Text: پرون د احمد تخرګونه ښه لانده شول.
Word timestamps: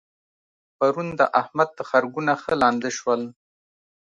پرون 0.77 1.07
د 1.19 1.21
احمد 1.41 1.69
تخرګونه 1.79 2.33
ښه 2.41 2.53
لانده 2.61 2.89
شول. 2.97 3.21